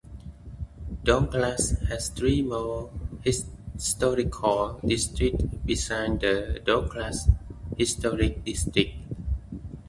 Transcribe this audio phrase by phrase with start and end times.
[1.03, 2.89] Douglas has three more
[3.23, 7.27] historical districts besides the Douglas
[7.77, 8.93] Historic District.